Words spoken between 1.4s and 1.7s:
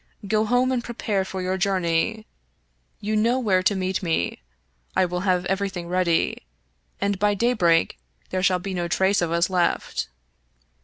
your